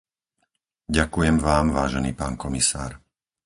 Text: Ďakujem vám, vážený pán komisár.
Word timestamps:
Ďakujem 0.97 1.37
vám, 1.47 1.65
vážený 1.77 2.11
pán 2.21 2.33
komisár. 2.43 2.91